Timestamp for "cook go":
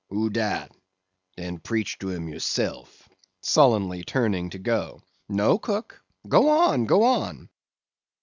5.59-6.49